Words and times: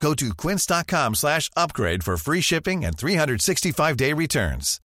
Go 0.00 0.14
to 0.14 0.34
quince.com 0.34 1.14
slash 1.14 1.50
upgrade 1.56 2.02
for 2.02 2.16
free 2.16 2.40
shipping 2.40 2.84
and 2.84 2.96
365-day 2.96 4.12
returns. 4.12 4.80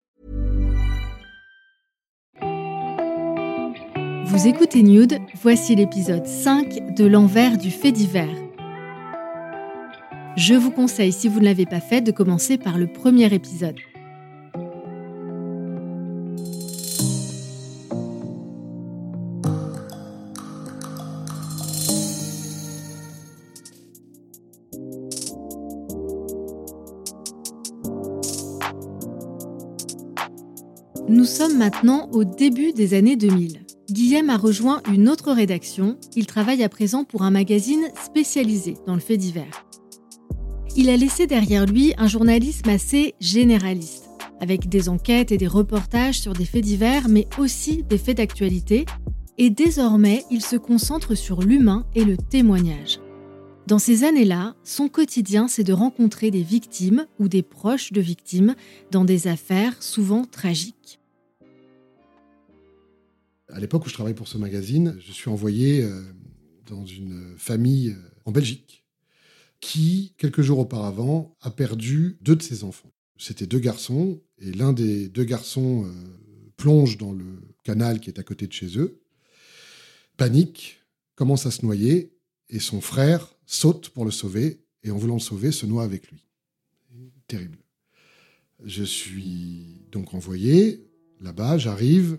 Vous 4.25 4.47
écoutez 4.47 4.81
Nude, 4.81 5.19
voici 5.41 5.75
l'épisode 5.75 6.25
5 6.25 6.95
de 6.95 7.05
l'envers 7.05 7.57
du 7.57 7.69
fait 7.69 7.91
divers. 7.91 8.33
Je 10.37 10.53
vous 10.53 10.71
conseille, 10.71 11.11
si 11.11 11.27
vous 11.27 11.41
ne 11.41 11.45
l'avez 11.45 11.65
pas 11.65 11.81
fait, 11.81 11.99
de 11.99 12.13
commencer 12.13 12.57
par 12.57 12.77
le 12.77 12.87
premier 12.87 13.33
épisode. 13.33 13.75
Sommes 31.41 31.57
maintenant 31.57 32.07
au 32.11 32.23
début 32.23 32.71
des 32.71 32.93
années 32.93 33.15
2000. 33.15 33.61
Guillaume 33.89 34.29
a 34.29 34.37
rejoint 34.37 34.79
une 34.93 35.09
autre 35.09 35.31
rédaction. 35.31 35.97
Il 36.15 36.27
travaille 36.27 36.63
à 36.63 36.69
présent 36.69 37.03
pour 37.03 37.23
un 37.23 37.31
magazine 37.31 37.87
spécialisé 37.99 38.75
dans 38.85 38.93
le 38.93 38.99
fait 38.99 39.17
divers. 39.17 39.65
Il 40.75 40.87
a 40.91 40.97
laissé 40.97 41.25
derrière 41.25 41.65
lui 41.65 41.95
un 41.97 42.05
journalisme 42.05 42.69
assez 42.69 43.15
généraliste, 43.19 44.07
avec 44.39 44.69
des 44.69 44.87
enquêtes 44.87 45.31
et 45.31 45.39
des 45.39 45.47
reportages 45.47 46.19
sur 46.19 46.33
des 46.33 46.45
faits 46.45 46.63
divers, 46.63 47.09
mais 47.09 47.27
aussi 47.39 47.81
des 47.81 47.97
faits 47.97 48.17
d'actualité. 48.17 48.85
Et 49.39 49.49
désormais, 49.49 50.23
il 50.29 50.43
se 50.43 50.57
concentre 50.57 51.15
sur 51.15 51.41
l'humain 51.41 51.87
et 51.95 52.05
le 52.05 52.17
témoignage. 52.17 52.99
Dans 53.65 53.79
ces 53.79 54.03
années-là, 54.03 54.53
son 54.63 54.89
quotidien, 54.89 55.47
c'est 55.47 55.63
de 55.63 55.73
rencontrer 55.73 56.29
des 56.29 56.43
victimes 56.43 57.07
ou 57.17 57.27
des 57.27 57.41
proches 57.41 57.91
de 57.93 58.01
victimes 58.01 58.53
dans 58.91 59.05
des 59.05 59.27
affaires 59.27 59.81
souvent 59.81 60.23
tragiques. 60.23 61.00
À 63.53 63.59
l'époque 63.59 63.85
où 63.85 63.89
je 63.89 63.93
travaille 63.93 64.13
pour 64.13 64.27
ce 64.27 64.37
magazine, 64.37 64.95
je 64.99 65.11
suis 65.11 65.29
envoyé 65.29 65.83
euh, 65.83 66.01
dans 66.67 66.85
une 66.85 67.35
famille 67.37 67.89
euh, 67.89 68.09
en 68.25 68.31
Belgique 68.31 68.85
qui, 69.59 70.15
quelques 70.17 70.41
jours 70.41 70.59
auparavant, 70.59 71.35
a 71.41 71.51
perdu 71.51 72.17
deux 72.21 72.35
de 72.35 72.41
ses 72.41 72.63
enfants. 72.63 72.91
C'était 73.17 73.45
deux 73.45 73.59
garçons, 73.59 74.21
et 74.39 74.51
l'un 74.51 74.73
des 74.73 75.07
deux 75.09 75.25
garçons 75.25 75.85
euh, 75.85 75.91
plonge 76.55 76.97
dans 76.97 77.11
le 77.11 77.41
canal 77.63 77.99
qui 77.99 78.09
est 78.09 78.19
à 78.19 78.23
côté 78.23 78.47
de 78.47 78.53
chez 78.53 78.79
eux, 78.79 79.01
panique, 80.17 80.79
commence 81.15 81.45
à 81.45 81.51
se 81.51 81.63
noyer, 81.63 82.15
et 82.49 82.59
son 82.59 82.81
frère 82.81 83.35
saute 83.45 83.89
pour 83.89 84.05
le 84.05 84.11
sauver, 84.11 84.63
et 84.83 84.91
en 84.91 84.97
voulant 84.97 85.15
le 85.15 85.19
sauver, 85.19 85.51
se 85.51 85.65
noie 85.65 85.83
avec 85.83 86.09
lui. 86.09 86.25
Terrible. 87.27 87.59
Je 88.63 88.83
suis 88.83 89.85
donc 89.91 90.13
envoyé 90.13 90.87
là-bas, 91.19 91.57
j'arrive, 91.57 92.17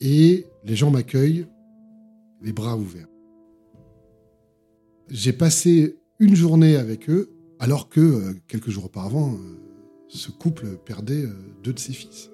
et 0.00 0.46
les 0.64 0.76
gens 0.76 0.90
m'accueillent 0.90 1.46
les 2.42 2.52
bras 2.52 2.76
ouverts. 2.76 3.08
J'ai 5.08 5.32
passé 5.32 5.98
une 6.18 6.34
journée 6.34 6.76
avec 6.76 7.08
eux, 7.08 7.30
alors 7.58 7.88
que 7.88 8.00
euh, 8.00 8.34
quelques 8.48 8.70
jours 8.70 8.86
auparavant, 8.86 9.34
euh, 9.34 9.36
ce 10.08 10.30
couple 10.30 10.76
perdait 10.84 11.24
euh, 11.24 11.32
deux 11.62 11.72
de 11.72 11.78
ses 11.78 11.92
fils. 11.92 12.30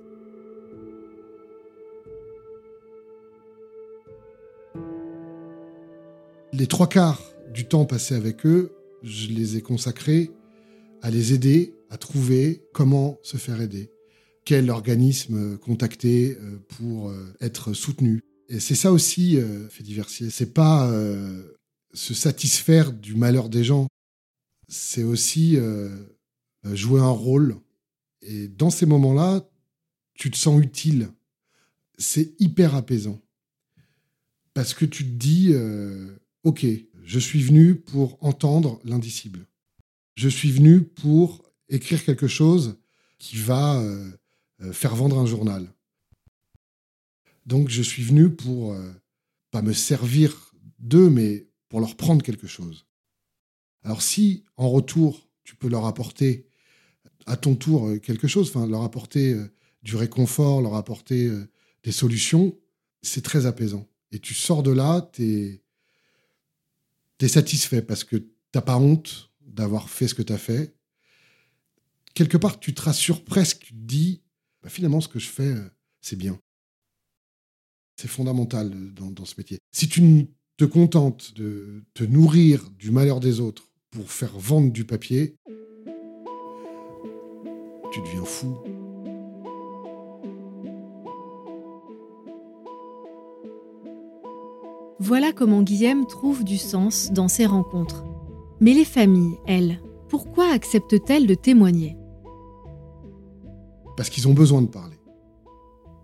Les 6.52 6.66
trois 6.66 6.88
quarts 6.88 7.22
du 7.52 7.66
temps 7.66 7.84
passé 7.84 8.14
avec 8.14 8.46
eux, 8.46 8.72
je 9.02 9.28
les 9.28 9.56
ai 9.56 9.62
consacrés 9.62 10.30
à 11.02 11.10
les 11.10 11.34
aider 11.34 11.74
à 11.90 11.98
trouver 11.98 12.62
comment 12.72 13.18
se 13.22 13.36
faire 13.36 13.60
aider, 13.60 13.91
quel 14.44 14.70
organisme 14.70 15.56
contacter 15.58 16.36
pour 16.68 17.12
être 17.40 17.72
soutenu. 17.72 18.20
Et 18.48 18.60
c'est 18.60 18.74
ça 18.74 18.92
aussi, 18.92 19.38
fait 19.70 19.82
diversier. 19.82 20.30
C'est 20.30 20.52
pas 20.52 20.90
se 21.94 22.14
satisfaire 22.14 22.92
du 22.92 23.14
malheur 23.14 23.48
des 23.48 23.64
gens, 23.64 23.86
c'est 24.68 25.04
aussi 25.04 25.58
jouer 26.64 27.00
un 27.00 27.10
rôle. 27.10 27.56
Et 28.22 28.48
dans 28.48 28.70
ces 28.70 28.86
moments-là, 28.86 29.48
tu 30.14 30.30
te 30.30 30.36
sens 30.36 30.60
utile. 30.62 31.08
C'est 31.98 32.34
hyper 32.40 32.74
apaisant. 32.74 33.20
Parce 34.54 34.74
que 34.74 34.84
tu 34.84 35.04
te 35.04 35.10
dis, 35.10 35.54
OK, 36.44 36.66
je 37.04 37.18
suis 37.18 37.42
venu 37.42 37.74
pour 37.74 38.18
entendre 38.22 38.80
l'indicible. 38.84 39.46
Je 40.14 40.28
suis 40.28 40.50
venu 40.50 40.82
pour 40.82 41.44
écrire 41.68 42.04
quelque 42.04 42.26
chose 42.26 42.76
qui 43.18 43.36
va 43.36 43.80
euh, 43.80 43.84
euh, 43.84 44.10
faire 44.70 44.94
vendre 44.94 45.18
un 45.18 45.26
journal. 45.26 45.72
Donc 47.46 47.68
je 47.68 47.82
suis 47.82 48.02
venu 48.02 48.30
pour 48.30 48.72
euh, 48.72 48.92
pas 49.50 49.62
me 49.62 49.72
servir 49.72 50.54
d'eux, 50.78 51.10
mais 51.10 51.48
pour 51.68 51.80
leur 51.80 51.96
prendre 51.96 52.22
quelque 52.22 52.46
chose. 52.46 52.86
Alors 53.82 54.02
si 54.02 54.44
en 54.56 54.68
retour 54.70 55.28
tu 55.42 55.56
peux 55.56 55.68
leur 55.68 55.86
apporter 55.86 56.46
à 57.26 57.36
ton 57.36 57.56
tour 57.56 57.90
quelque 58.00 58.28
chose, 58.28 58.48
enfin 58.48 58.66
leur 58.66 58.82
apporter 58.82 59.36
du 59.82 59.96
réconfort, 59.96 60.62
leur 60.62 60.76
apporter 60.76 61.30
des 61.82 61.92
solutions, 61.92 62.56
c'est 63.02 63.22
très 63.22 63.46
apaisant. 63.46 63.88
Et 64.12 64.18
tu 64.18 64.34
sors 64.34 64.62
de 64.62 64.70
là, 64.70 65.10
tu 65.12 65.60
es 67.20 67.28
satisfait 67.28 67.82
parce 67.82 68.04
que 68.04 68.16
t'as 68.52 68.60
pas 68.60 68.76
honte 68.76 69.30
d'avoir 69.40 69.88
fait 69.88 70.08
ce 70.08 70.14
que 70.14 70.22
tu 70.22 70.32
as 70.32 70.38
fait. 70.38 70.74
Quelque 72.14 72.36
part, 72.36 72.60
tu 72.60 72.74
te 72.74 72.82
rassures 72.82 73.24
presque, 73.24 73.60
tu 73.60 73.72
te 73.72 73.78
dis, 73.78 74.21
bah, 74.62 74.68
finalement, 74.68 75.00
ce 75.00 75.08
que 75.08 75.18
je 75.18 75.28
fais, 75.28 75.52
euh, 75.54 75.68
c'est 76.00 76.16
bien. 76.16 76.38
C'est 77.96 78.08
fondamental 78.08 78.72
euh, 78.72 78.90
dans, 78.92 79.10
dans, 79.10 79.24
ce 79.24 79.34
métier. 79.38 79.58
Si 79.72 79.88
tu 79.88 80.28
te 80.56 80.64
contentes 80.64 81.34
de 81.34 81.82
te 81.94 82.04
nourrir 82.04 82.70
du 82.78 82.90
malheur 82.90 83.20
des 83.20 83.40
autres 83.40 83.70
pour 83.90 84.10
faire 84.10 84.38
vendre 84.38 84.72
du 84.72 84.84
papier, 84.84 85.34
tu 87.92 88.00
deviens 88.00 88.24
fou. 88.24 88.56
Voilà 94.98 95.32
comment 95.32 95.62
Guillaume 95.62 96.06
trouve 96.06 96.44
du 96.44 96.58
sens 96.58 97.10
dans 97.10 97.26
ses 97.26 97.44
rencontres. 97.44 98.04
Mais 98.60 98.72
les 98.72 98.84
familles, 98.84 99.36
elles, 99.48 99.80
pourquoi 100.08 100.52
acceptent-elles 100.52 101.26
de 101.26 101.34
témoigner? 101.34 101.96
Parce 103.96 104.08
qu'ils 104.08 104.26
ont 104.26 104.32
besoin 104.32 104.62
de 104.62 104.68
parler. 104.68 104.96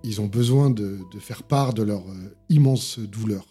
Ils 0.04 0.21
ont 0.21 0.26
besoin 0.26 0.71
de, 0.71 1.00
faire 1.19 1.43
part 1.43 1.75
de 1.75 1.82
leur 1.82 2.09
euh, 2.09 2.37
immense 2.49 2.99
douleur. 2.99 3.47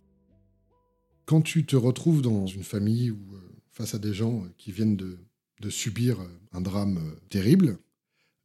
Quand 1.25 1.41
tu 1.41 1.65
te 1.65 1.75
retrouves 1.75 2.21
dans 2.21 2.45
une 2.47 2.63
famille 2.63 3.11
ou 3.11 3.19
euh, 3.33 3.39
face 3.71 3.95
à 3.95 3.99
des 3.99 4.13
gens 4.13 4.43
euh, 4.43 4.47
qui 4.57 4.71
viennent 4.71 4.95
de, 4.95 5.17
subir 5.69 6.19
un 6.53 6.61
drame 6.61 6.99
terrible, 7.29 7.79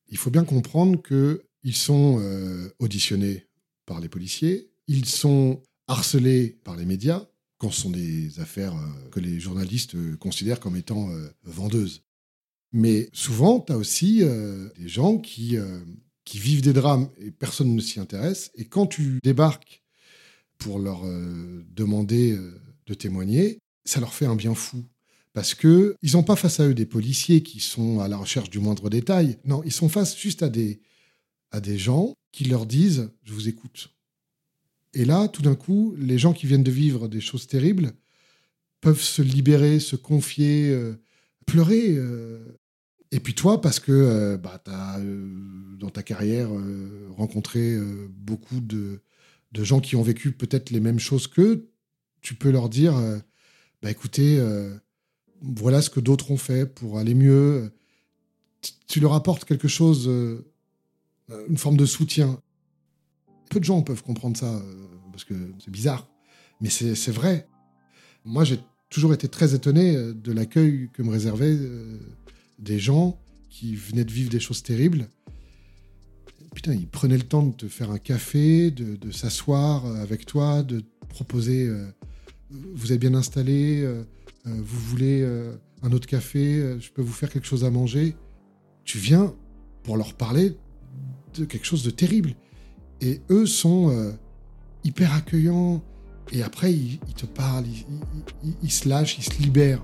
il 0.09 0.17
faut 0.17 0.31
bien 0.31 0.45
comprendre 0.45 1.01
qu'ils 1.03 1.77
sont 1.77 2.21
auditionnés 2.79 3.47
par 3.85 4.01
les 4.01 4.09
policiers, 4.09 4.71
ils 4.89 5.05
sont 5.05 5.63
harcelés 5.87 6.59
par 6.65 6.75
les 6.75 6.87
médias 6.87 7.27
quand 7.59 7.71
ce 7.71 7.83
sont 7.83 7.91
des 7.91 8.41
affaires 8.41 8.75
que 9.11 9.21
les 9.21 9.39
journalistes 9.39 9.95
considèrent 10.17 10.59
comme 10.59 10.75
étant 10.75 11.11
vendeuses. 11.45 12.03
Mais 12.73 13.11
souvent, 13.13 13.61
tu 13.61 13.73
as 13.73 13.77
aussi 13.77 14.23
des 14.79 14.89
gens 14.89 15.19
qui, 15.19 15.57
qui 16.25 16.39
vivent 16.39 16.63
des 16.63 16.73
drames 16.73 17.11
et 17.19 17.31
personne 17.31 17.75
ne 17.75 17.81
s'y 17.81 18.01
intéresse. 18.01 18.51
Et 18.55 18.65
quand 18.65 18.87
tu 18.87 19.19
débarques 19.23 19.83
pour 20.59 20.79
leur 20.79 21.03
demander 21.05 22.39
de 22.87 22.95
témoigner, 22.95 23.59
ça 23.85 24.01
leur 24.01 24.15
fait 24.15 24.27
un 24.27 24.37
bien 24.37 24.55
fou. 24.55 24.85
Parce 25.33 25.55
qu'ils 25.55 26.13
n'ont 26.13 26.23
pas 26.23 26.37
face 26.37 26.61
à 26.61 26.69
eux 26.69 26.75
des 26.75 26.87
policiers 26.87 27.43
qui 27.43 27.61
sont 27.61 28.01
à 28.01 28.09
la 28.09 28.19
recherche 28.19 28.51
du 28.51 28.59
moindre 28.59 28.91
détail. 28.91 29.39
Non, 29.45 29.63
ils 29.65 29.73
sont 29.73 29.89
face 29.89 30.17
juste 30.17 30.43
à 30.43 30.49
des, 30.49 30.81
à 31.51 31.61
des 31.61 31.79
gens 31.79 32.15
qui 32.33 32.45
leur 32.45 32.67
disent 32.67 33.11
Je 33.25 33.33
vous 33.33 33.49
écoute. 33.49 33.95
Et 34.95 35.07
là, 35.07 35.29
tout 35.29 35.41
d'un 35.41 35.55
coup, 35.55 35.95
les 35.99 36.19
gens 36.19 36.35
qui 36.35 36.47
viennent 36.47 36.63
de 36.63 36.71
vivre 36.71 37.09
des 37.09 37.21
choses 37.21 37.47
terribles 37.47 37.93
peuvent 38.83 39.01
se 39.01 39.23
libérer, 39.23 39.81
se 39.81 39.97
confier, 39.97 40.69
euh, 40.69 41.01
pleurer. 41.47 41.95
Euh. 41.97 42.59
Et 43.13 43.21
puis 43.21 43.35
toi, 43.35 43.61
parce 43.61 43.79
que 43.79 44.37
bah, 44.37 44.61
tu 44.65 44.71
as, 44.71 44.99
dans 45.79 45.91
ta 45.91 46.03
carrière, 46.03 46.49
rencontré 47.17 47.77
beaucoup 48.09 48.61
de, 48.61 49.01
gens 49.55 49.81
qui 49.81 49.97
ont 49.97 50.03
vécu 50.03 50.33
peut-être 50.33 50.71
les 50.71 50.81
mêmes 50.81 50.99
choses 50.99 51.27
qu'eux, 51.27 51.69
tu 52.23 52.35
peux 52.35 52.51
leur 52.51 52.69
dire, 52.69 52.95
bah, 53.83 53.91
écoutez, 53.91 54.43
voilà 55.43 55.83
ce 55.83 55.91
que 55.91 56.01
d'autres 56.01 56.31
ont 56.31 56.39
fait 56.39 56.67
pour 56.67 56.99
aller 56.99 57.15
mieux. 57.15 57.71
Tu 58.89 58.99
leur 58.99 59.13
apportes 59.13 59.45
quelque 59.45 59.69
chose, 59.69 60.11
une 61.49 61.59
forme 61.59 61.77
de 61.77 61.87
soutien. 61.87 62.41
Peu 63.51 63.61
de 63.61 63.65
gens 63.65 63.83
peuvent 63.83 64.03
comprendre 64.03 64.39
ça, 64.39 64.63
parce 65.11 65.25
que 65.25 65.35
c'est 65.63 65.71
bizarre, 65.71 66.09
mais 66.63 66.71
c'est 66.71 67.13
vrai. 67.13 67.47
Moi, 68.25 68.45
j'ai 68.45 68.59
toujours 68.89 69.15
été 69.15 69.29
très 69.29 69.55
étonné 69.55 69.97
euh, 69.97 70.13
de 70.13 70.33
l'accueil 70.33 70.91
que 70.93 71.03
me 71.03 71.11
réservaient 71.11 71.57
euh, 71.59 71.99
des 72.63 72.79
gens 72.79 73.21
qui 73.51 73.75
venaient 73.75 74.05
de 74.05 74.13
vivre 74.13 74.31
des 74.31 74.41
choses 74.41 74.63
terribles. 74.63 75.09
Putain, 76.55 76.75
ils 76.75 76.89
prenaient 76.89 77.17
le 77.17 77.23
temps 77.23 77.45
de 77.45 77.55
te 77.55 77.69
faire 77.69 77.91
un 77.91 77.99
café, 77.99 78.71
de, 78.71 79.11
s'asseoir 79.11 79.87
euh, 79.87 80.03
avec 80.03 80.27
toi, 80.27 80.63
de 80.63 80.81
te 80.81 81.07
proposer 81.09 81.71
Vous 82.51 82.93
êtes 82.93 83.01
bien 83.01 83.15
installé, 83.15 83.87
vous 84.47 84.81
voulez 84.81 85.23
un 85.83 85.93
autre 85.93 86.07
café, 86.07 86.79
je 86.81 86.91
peux 86.91 87.03
vous 87.03 87.13
faire 87.13 87.29
quelque 87.29 87.47
chose 87.47 87.65
à 87.65 87.71
manger. 87.71 88.17
Tu 88.85 88.97
viens 88.97 89.35
pour 89.83 89.99
leur 89.99 90.15
parler 90.15 90.57
de 91.35 91.45
quelque 91.45 91.67
chose 91.67 91.83
de 91.83 91.91
terrible. 91.91 92.35
Et 93.03 93.21
eux 93.29 93.45
sont 93.45 94.15
hyper 94.85 95.13
accueillants, 95.13 95.83
et 96.31 96.43
après, 96.43 96.73
il, 96.73 96.99
te 97.15 97.27
parle, 97.27 97.65
il, 98.63 98.71
se 98.71 98.89
lâche, 98.89 99.19
il 99.19 99.25
se 99.25 99.43
libère. 99.43 99.83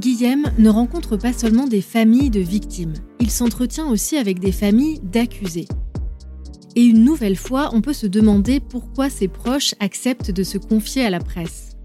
Guillaume 0.00 0.50
ne 0.56 0.70
rencontre 0.70 1.18
pas 1.18 1.34
seulement 1.34 1.66
des 1.66 1.82
familles 1.82 2.30
de 2.30 2.40
victimes, 2.40 2.94
il 3.20 3.30
s'entretient 3.30 3.86
aussi 3.90 4.16
avec 4.16 4.38
des 4.38 4.50
familles 4.50 4.98
d'accusés. 5.00 5.68
Et 6.74 6.84
une 6.84 7.04
nouvelle 7.04 7.36
fois, 7.36 7.68
on 7.74 7.82
peut 7.82 7.92
se 7.92 8.06
demander 8.06 8.60
pourquoi 8.60 9.10
ses 9.10 9.28
proches 9.28 9.74
acceptent 9.78 10.30
de 10.30 10.42
se 10.42 10.56
confier 10.56 11.04
à 11.04 11.10
la 11.10 11.20
presse. 11.20 11.76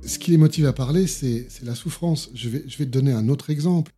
Ce 0.00 0.18
qui 0.18 0.30
les 0.30 0.38
motive 0.38 0.64
à 0.64 0.72
parler, 0.72 1.06
c'est 1.06 1.46
la 1.62 1.74
souffrance. 1.74 2.30
Je 2.32 2.48
vais, 2.48 2.64
je 2.66 2.78
te 2.78 2.84
donner 2.84 3.12
un 3.12 3.28
autre 3.28 3.50
exemple. 3.50 3.92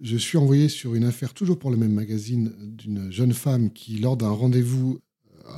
Je 0.00 0.16
suis 0.16 0.36
envoyé 0.36 0.68
sur 0.68 0.96
une 0.96 1.04
affaire, 1.04 1.32
toujours 1.32 1.60
pour 1.60 1.70
le 1.70 1.76
même 1.76 1.92
magazine, 1.92 2.52
d'une 2.58 3.12
jeune 3.12 3.34
femme 3.34 3.70
qui, 3.70 4.00
lors 4.00 4.16
d'un 4.16 4.30
rendez-vous, 4.30 4.98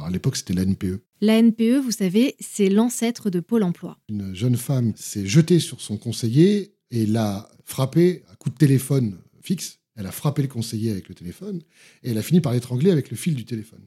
à 0.05 0.11
l'époque 0.11 0.37
c'était 0.37 0.53
la 0.53 0.67
NPE. 0.67 1.06
La 1.21 1.41
NPE, 1.41 1.81
vous 1.83 1.93
savez, 1.93 2.37
c'est 2.41 2.69
l'ancêtre 2.69 3.31
de 3.31 3.41
Pôle 3.41 3.63
Emploi. 3.63 3.99
Une 4.09 4.35
jeune 4.35 4.57
femme 4.57 4.93
s'est 4.97 5.27
jetée 5.27 5.61
sur 5.61 5.81
son 5.81 5.97
conseiller 5.97 6.75
et 6.91 7.07
l'a 7.07 7.49
frappé 7.65 8.23
à 8.31 8.37
coup 8.37 8.51
de 8.51 8.57
téléphone 8.57 9.19
fixe 9.41 9.79
elle 9.97 10.07
a 10.07 10.13
frappé 10.13 10.43
le 10.43 10.49
conseiller 10.49 10.91
avec 10.91 11.09
le 11.09 11.15
téléphone 11.15 11.63
et 12.03 12.11
elle 12.11 12.19
a 12.19 12.23
fini 12.23 12.41
par 12.41 12.53
l'étrangler 12.53 12.91
avec 12.91 13.11
le 13.11 13.17
fil 13.17 13.35
du 13.35 13.45
téléphone. 13.45 13.85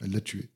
Elle 0.00 0.12
l'a 0.12 0.20
tué. 0.20 0.48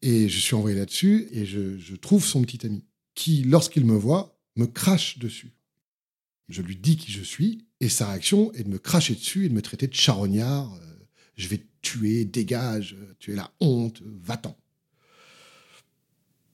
Et 0.00 0.28
je 0.28 0.38
suis 0.38 0.54
envoyé 0.54 0.76
là-dessus 0.76 1.28
et 1.32 1.44
je, 1.44 1.94
trouve 1.96 2.24
son 2.24 2.42
petit 2.42 2.64
ami 2.64 2.84
qui, 3.14 3.42
lorsqu'il 3.42 3.84
me 3.84 3.96
voit, 3.96 4.38
me 4.56 4.66
crache 4.66 5.18
dessus. 5.18 5.52
Je 6.48 6.62
lui 6.62 6.76
dis 6.76 6.96
qui 6.96 7.12
je 7.12 7.22
suis 7.22 7.66
et 7.80 7.88
sa 7.88 8.08
réaction 8.08 8.52
est 8.52 8.64
de 8.64 8.68
me 8.68 8.78
cracher 8.78 9.14
dessus 9.14 9.46
et 9.46 9.48
de 9.48 9.54
me 9.54 9.62
traiter 9.62 9.86
de 9.86 9.94
charognard. 9.94 10.72
Euh, 10.74 11.04
je 11.36 11.48
vais 11.48 11.58
te 11.58 11.66
tuer, 11.82 12.24
dégage, 12.24 12.96
tu 13.18 13.32
es 13.32 13.36
la 13.36 13.52
honte, 13.60 14.02
va-t'en. 14.04 14.56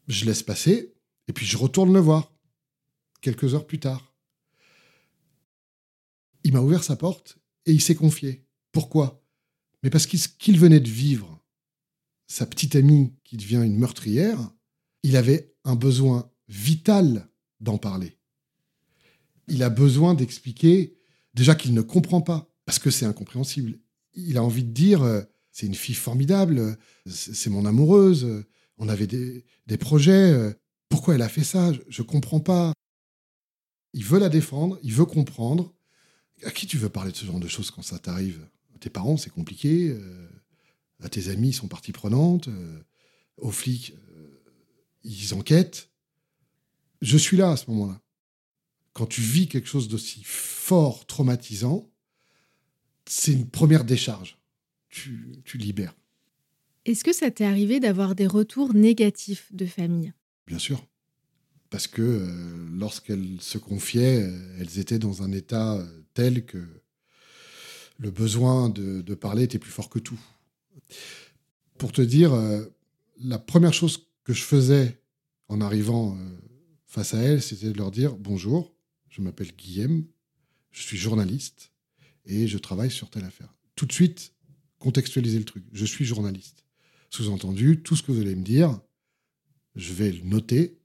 Je 0.08 0.24
laisse 0.24 0.42
passer 0.42 0.94
et 1.28 1.32
puis 1.32 1.46
je 1.46 1.56
retourne 1.56 1.92
le 1.92 2.00
voir 2.00 2.32
quelques 3.20 3.54
heures 3.54 3.66
plus 3.66 3.78
tard 3.78 4.08
il 6.48 6.54
m'a 6.54 6.60
ouvert 6.60 6.82
sa 6.82 6.96
porte 6.96 7.38
et 7.66 7.72
il 7.72 7.80
s'est 7.82 7.94
confié. 7.94 8.46
Pourquoi? 8.72 9.22
Mais 9.82 9.90
parce 9.90 10.06
qu'il 10.06 10.58
venait 10.58 10.80
de 10.80 10.88
vivre 10.88 11.42
sa 12.26 12.46
petite 12.46 12.74
amie 12.74 13.12
qui 13.24 13.36
devient 13.36 13.62
une 13.64 13.78
meurtrière, 13.78 14.50
il 15.02 15.16
avait 15.16 15.54
un 15.64 15.76
besoin 15.76 16.30
vital 16.48 17.28
d'en 17.60 17.76
parler. 17.78 18.16
Il 19.48 19.62
a 19.62 19.68
besoin 19.68 20.14
d'expliquer 20.14 20.96
déjà 21.34 21.54
qu'il 21.54 21.74
ne 21.74 21.82
comprend 21.82 22.22
pas, 22.22 22.50
parce 22.64 22.78
que 22.78 22.90
c'est 22.90 23.06
incompréhensible. 23.06 23.78
Il 24.14 24.36
a 24.36 24.42
envie 24.42 24.64
de 24.64 24.72
dire, 24.72 25.02
euh, 25.02 25.22
c'est 25.52 25.66
une 25.66 25.74
fille 25.74 25.94
formidable, 25.94 26.78
c'est 27.06 27.50
mon 27.50 27.66
amoureuse, 27.66 28.44
on 28.78 28.88
avait 28.88 29.06
des, 29.06 29.44
des, 29.66 29.76
projets, 29.76 30.32
euh, 30.32 30.52
pourquoi 30.88 31.14
elle 31.14 31.22
a 31.22 31.28
fait 31.28 31.44
ça? 31.44 31.72
Je 31.88 32.02
ne 32.02 32.06
comprends 32.06 32.40
pas. 32.40 32.72
Il 33.92 34.04
veut 34.04 34.18
la 34.18 34.28
défendre, 34.28 34.78
il 34.82 34.92
veut 34.92 35.04
comprendre, 35.04 35.74
à 36.44 36.50
qui 36.50 36.66
tu 36.66 36.78
veux 36.78 36.88
parler 36.88 37.12
de 37.12 37.16
ce 37.16 37.24
genre 37.24 37.40
de 37.40 37.48
choses 37.48 37.70
quand 37.70 37.82
ça 37.82 37.98
t'arrive? 37.98 38.46
À 38.74 38.78
tes 38.78 38.90
parents, 38.90 39.16
c'est 39.16 39.30
compliqué. 39.30 39.90
Euh, 39.90 40.28
à 41.02 41.08
tes 41.08 41.28
amis, 41.28 41.48
ils 41.48 41.54
sont 41.54 41.68
partie 41.68 41.92
prenante. 41.92 42.48
Euh, 42.48 42.80
aux 43.36 43.50
flics, 43.50 43.94
ils 45.04 45.34
enquêtent. 45.34 45.90
Je 47.00 47.16
suis 47.16 47.36
là 47.36 47.52
à 47.52 47.56
ce 47.56 47.70
moment-là. 47.70 48.00
Quand 48.92 49.06
tu 49.06 49.20
vis 49.20 49.46
quelque 49.46 49.68
chose 49.68 49.86
d'aussi 49.86 50.22
fort, 50.24 51.06
traumatisant, 51.06 51.88
c'est 53.06 53.32
une 53.32 53.48
première 53.48 53.84
décharge. 53.84 54.38
Tu, 54.88 55.40
tu 55.44 55.56
libères. 55.56 55.94
Est-ce 56.88 57.04
que 57.04 57.12
ça 57.12 57.30
t'est 57.30 57.44
arrivé 57.44 57.80
d'avoir 57.80 58.14
des 58.14 58.26
retours 58.26 58.74
négatifs 58.74 59.52
de 59.52 59.66
famille? 59.66 60.12
Bien 60.46 60.58
sûr 60.58 60.82
parce 61.70 61.86
que 61.86 62.02
euh, 62.02 62.66
lorsqu'elles 62.72 63.40
se 63.40 63.58
confiaient, 63.58 64.22
euh, 64.22 64.56
elles 64.58 64.78
étaient 64.78 64.98
dans 64.98 65.22
un 65.22 65.32
état 65.32 65.76
euh, 65.76 65.86
tel 66.14 66.44
que 66.44 66.58
le 67.98 68.10
besoin 68.10 68.68
de, 68.68 69.14
parler 69.14 69.42
était 69.42 69.58
plus 69.58 69.72
fort 69.72 69.88
que 69.88 69.98
tout. 69.98 70.20
Pour 71.78 71.90
te 71.90 72.00
dire, 72.00 72.32
la 73.18 73.40
première 73.40 73.74
chose 73.74 74.06
que 74.22 74.32
je 74.32 74.44
faisais 74.44 75.02
en 75.48 75.60
arrivant 75.60 76.16
face 76.86 77.12
à 77.14 77.18
elles, 77.18 77.42
c'était 77.42 77.72
de 77.72 77.76
leur 77.76 77.90
dire 77.90 78.16
Bonjour, 78.16 78.72
je 79.08 79.20
m'appelle 79.20 79.50
Guillaume, 79.50 80.04
je 80.70 80.82
suis 80.82 80.96
journaliste 80.96 81.72
et 82.24 82.46
je 82.46 82.56
travaille 82.56 82.92
sur 82.92 83.10
telle 83.10 83.24
affaire. 83.24 83.52
Tout 83.74 83.86
de 83.86 83.92
suite, 83.92 84.32
contextualiser 84.78 85.40
le 85.40 85.44
truc. 85.44 85.64
Je 85.72 85.84
suis 85.84 86.04
journaliste. 86.04 86.64
Sous-entendu, 87.10 87.82
tout 87.82 87.96
ce 87.96 88.02
que 88.02 88.12
vous 88.12 88.20
allez 88.20 88.36
me 88.36 88.44
dire, 88.44 88.80
je 89.74 89.92
vais 89.92 90.12
le 90.12 90.22
noter 90.24 90.78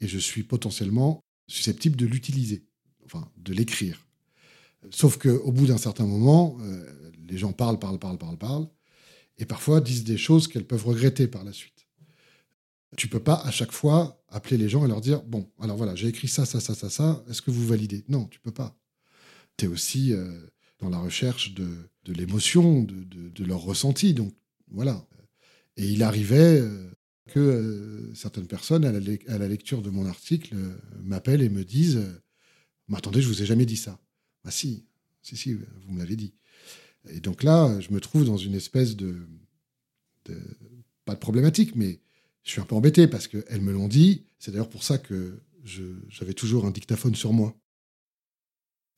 et 0.00 0.08
je 0.08 0.18
suis 0.18 0.42
potentiellement 0.42 1.20
susceptible 1.46 1.96
de 1.96 2.06
l'utiliser, 2.06 2.66
enfin 3.04 3.30
de 3.36 3.52
l'écrire. 3.52 4.06
Sauf 4.90 5.18
qu'au 5.18 5.52
bout 5.52 5.66
d'un 5.66 5.78
certain 5.78 6.06
moment, 6.06 6.56
euh, 6.60 7.10
les 7.28 7.38
gens 7.38 7.52
parlent, 7.52 7.78
parlent, 7.78 7.98
parlent, 7.98 8.18
parlent, 8.18 8.38
parlent, 8.38 8.68
et 9.38 9.44
parfois 9.44 9.80
disent 9.80 10.04
des 10.04 10.16
choses 10.16 10.48
qu'elles 10.48 10.66
peuvent 10.66 10.86
regretter 10.86 11.26
par 11.26 11.44
la 11.44 11.52
suite. 11.52 11.86
Tu 12.96 13.08
peux 13.08 13.22
pas 13.22 13.34
à 13.34 13.50
chaque 13.50 13.72
fois 13.72 14.22
appeler 14.28 14.56
les 14.56 14.68
gens 14.68 14.84
et 14.84 14.88
leur 14.88 15.00
dire 15.00 15.22
bon, 15.22 15.50
alors 15.60 15.76
voilà, 15.76 15.94
j'ai 15.94 16.08
écrit 16.08 16.28
ça, 16.28 16.46
ça, 16.46 16.60
ça, 16.60 16.74
ça, 16.74 16.90
ça. 16.90 17.24
Est-ce 17.28 17.42
que 17.42 17.50
vous 17.50 17.66
validez? 17.66 18.04
Non, 18.08 18.26
tu 18.26 18.40
peux 18.40 18.52
pas. 18.52 18.76
Tu 19.56 19.66
es 19.66 19.68
aussi 19.68 20.12
euh, 20.12 20.40
dans 20.78 20.88
la 20.88 20.98
recherche 20.98 21.54
de, 21.54 21.68
de 22.04 22.12
l'émotion, 22.12 22.82
de, 22.82 23.04
de, 23.04 23.28
de, 23.28 23.44
leur 23.44 23.60
ressenti. 23.60 24.14
Donc 24.14 24.34
voilà. 24.70 25.06
Et 25.78 25.86
il 25.86 26.02
arrivait 26.02 26.60
euh, 26.60 26.90
que 27.28 27.38
euh, 27.38 28.14
certaines 28.14 28.48
personnes, 28.48 28.84
à 28.84 28.92
la, 28.92 29.48
lecture 29.48 29.80
de 29.80 29.90
mon 29.90 30.06
article, 30.06 30.54
euh, 30.56 30.76
m'appellent 31.02 31.40
et 31.40 31.48
me 31.48 31.64
disent 31.64 32.04
Mais 32.88 32.98
attendez, 32.98 33.22
je 33.22 33.28
vous 33.28 33.42
ai 33.42 33.46
jamais 33.46 33.64
dit 33.64 33.76
ça. 33.76 33.98
Ah 34.44 34.50
si, 34.50 34.84
si, 35.22 35.36
si, 35.36 35.54
vous 35.54 35.92
me 35.92 35.98
l'avez 35.98 36.16
dit. 36.16 36.34
Et 37.08 37.20
donc 37.20 37.44
là, 37.44 37.78
je 37.80 37.92
me 37.92 38.00
trouve 38.00 38.24
dans 38.24 38.36
une 38.36 38.54
espèce 38.54 38.96
de, 38.96 39.16
pas 41.04 41.14
de 41.14 41.20
problématique, 41.20 41.76
mais 41.76 42.00
je 42.42 42.50
suis 42.50 42.60
un 42.60 42.64
peu 42.64 42.74
embêté 42.74 43.06
parce 43.06 43.28
qu'elles 43.28 43.62
me 43.62 43.72
l'ont 43.72 43.88
dit. 43.88 44.24
C'est 44.38 44.50
d'ailleurs 44.50 44.68
pour 44.68 44.82
ça 44.82 44.98
que 44.98 45.40
j'avais 46.08 46.34
toujours 46.34 46.66
un 46.66 46.70
dictaphone 46.70 47.14
sur 47.14 47.32
moi. 47.32 47.56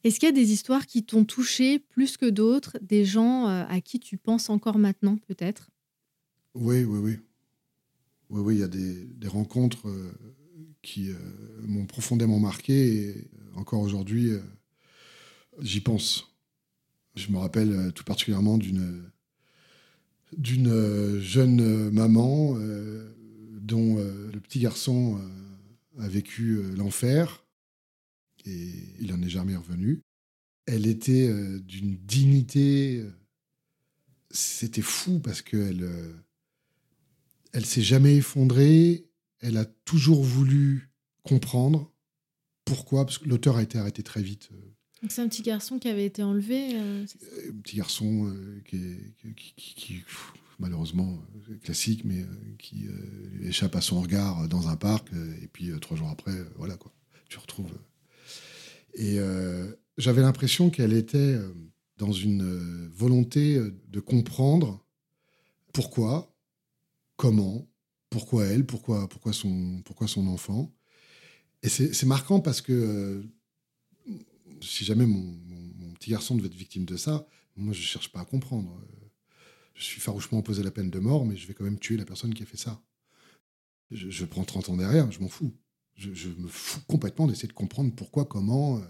Est-ce 0.03 0.19
qu'il 0.19 0.29
y 0.29 0.33
a 0.33 0.35
des 0.35 0.53
histoires 0.53 0.87
qui 0.87 1.05
t'ont 1.05 1.25
touché 1.27 1.79
plus 1.79 2.17
que 2.17 2.31
d'autres, 2.31 2.79
des 2.81 3.05
gens 3.05 3.47
à 3.47 3.81
qui 3.83 4.01
tu 4.01 4.17
penses 4.17 4.49
encore 4.49 4.79
maintenant, 4.79 5.19
peut-être? 5.27 5.71
Oui, 6.55 6.85
oui, 6.85 6.99
oui. 6.99 7.19
Oui, 8.31 8.41
oui, 8.41 8.55
il 8.57 8.61
y 8.61 8.65
a 8.65 8.69
des, 8.69 9.29
rencontres 9.29 9.89
euh, 9.89 10.13
qui 10.83 11.11
euh, 11.11 11.17
m'ont 11.63 11.87
profondément 11.87 12.39
marqué 12.39 12.95
et 12.95 13.09
euh, 13.11 13.57
encore 13.57 13.81
aujourd'hui, 13.81 14.33
j'y 15.61 15.81
pense. 15.81 16.33
Je 17.17 17.31
me 17.31 17.39
rappelle 17.39 17.93
tout 17.95 18.05
particulièrement 18.05 18.59
d'une 18.59 19.05
d'une 20.37 21.19
jeune 21.19 21.91
maman 21.91 22.55
dont 23.51 23.97
le 23.97 24.39
petit 24.39 24.61
garçon 24.61 25.21
a 25.99 26.07
vécu 26.07 26.63
l'enfer 26.77 27.45
et 28.47 28.71
il 29.01 29.11
n'en 29.11 29.21
est 29.23 29.29
jamais 29.29 29.57
revenu. 29.57 30.03
Elle 30.67 30.87
était 30.87 31.29
d'une 31.63 31.97
dignité. 31.97 33.05
C'était 34.31 34.83
fou 34.83 35.19
parce 35.19 35.43
qu'elle 35.43 35.85
elle 37.53 37.67
s'est 37.67 37.83
jamais 37.83 38.17
effondrée. 38.17 39.07
Elle 39.41 39.57
a 39.57 39.65
toujours 39.65 40.23
voulu 40.23 40.91
comprendre 41.23 41.93
pourquoi. 42.65 43.05
Parce 43.05 43.19
que 43.19 43.29
l'auteur 43.29 43.57
a 43.57 43.63
été 43.63 43.79
arrêté 43.79 44.03
très 44.03 44.23
vite. 44.23 44.51
C'est 45.09 45.23
un 45.23 45.29
petit 45.29 45.43
garçon 45.43 45.79
qui 45.79 45.89
avait 45.89 46.05
été 46.05 46.23
enlevé. 46.23 46.77
Un 46.77 47.07
petit 47.63 47.77
garçon 47.77 48.35
qui, 48.67 50.03
malheureusement 50.59 51.19
classique, 51.63 52.05
mais 52.05 52.27
qui 52.59 52.87
échappe 53.43 53.77
à 53.77 53.81
son 53.81 54.03
regard 54.03 54.47
dans 54.49 54.69
un 54.69 54.77
parc. 54.77 55.09
et 55.43 55.47
puis 55.47 55.71
trois 55.81 55.97
jours 55.97 56.11
après, 56.11 56.35
voilà 56.57 56.77
quoi, 56.77 56.93
tu 57.31 57.39
retrouves. 57.39 57.73
Et 58.93 59.19
j'avais 59.97 60.21
l'impression 60.21 60.69
qu'elle 60.69 60.93
était 60.93 61.39
dans 61.97 62.13
une 62.13 62.89
volonté 62.89 63.59
de 63.89 64.01
comprendre 64.01 64.85
pourquoi, 65.73 66.30
comment, 67.21 67.69
pourquoi 68.09 68.47
elle, 68.47 68.65
pourquoi, 68.65 69.07
son, 69.35 70.27
enfant. 70.27 70.75
Et 71.63 71.69
c'est 71.69 72.07
marquant 72.07 72.41
parce 72.41 72.63
que 72.63 73.23
si 74.63 74.87
jamais 74.87 75.05
mon, 75.05 75.39
petit 75.99 76.13
garçon 76.13 76.35
devait 76.35 76.47
être 76.47 76.55
victime 76.55 76.87
de 76.87 76.97
ça, 76.97 77.29
moi 77.57 77.75
je 77.75 77.81
ne 77.81 77.85
cherche 77.85 78.11
pas 78.11 78.21
à 78.21 78.25
comprendre. 78.25 78.75
Je 79.75 79.85
suis 79.85 80.01
farouchement 80.01 80.39
opposé 80.39 80.63
à 80.63 80.65
la 80.65 80.71
peine 80.71 80.89
de 80.89 80.99
mort, 80.99 81.27
mais 81.27 81.37
je 81.37 81.47
vais 81.47 81.53
quand 81.53 81.65
même 81.65 81.79
tuer 81.79 81.99
la 81.99 82.07
personne 82.07 82.33
qui 82.33 82.43
a 82.43 82.47
fait 82.47 82.57
ça. 82.57 82.83
Je, 83.91 84.25
prends 84.25 84.45
30 84.45 84.71
ans 84.71 84.77
derrière, 84.79 85.13
je 85.13 85.21
m'en 85.21 85.29
fous. 85.29 85.55
Je, 85.97 86.31
me 86.31 86.49
fous 86.49 86.81
complètement 86.87 87.27
d'essayer 87.27 87.49
de 87.49 87.53
comprendre 87.53 87.95
pourquoi, 87.95 88.25
comment. 88.25 88.79
Euh, 88.79 88.81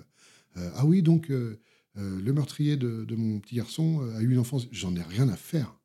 euh, 0.59 0.71
ah 0.77 0.87
oui, 0.87 1.03
donc 1.03 1.31
euh, 1.33 1.61
le 1.97 2.33
meurtrier 2.33 2.77
de, 2.77 3.13
mon 3.17 3.41
petit 3.41 3.57
garçon 3.57 4.09
a 4.15 4.21
eu 4.21 4.31
une 4.31 4.39
enfance. 4.39 4.69
J'en 4.71 4.95
ai 4.95 5.03
rien 5.03 5.29
à 5.29 5.37
faire. 5.37 5.77